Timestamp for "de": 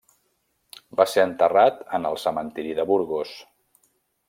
2.81-2.89